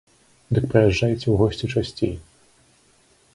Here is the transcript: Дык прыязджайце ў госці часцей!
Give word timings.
Дык 0.57 0.63
прыязджайце 0.71 1.19
ў 1.29 1.35
госці 1.43 1.69
часцей! 1.75 2.15